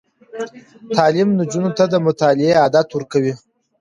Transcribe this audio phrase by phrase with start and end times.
[0.95, 3.33] تعلیم نجونو ته د مطالعې عادت ورکوي.